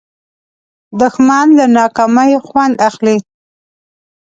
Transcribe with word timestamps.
دښمن 0.99 1.47
له 1.57 1.65
ناکامۍ 1.77 2.31
خوند 2.47 2.73
اخلي 2.87 3.17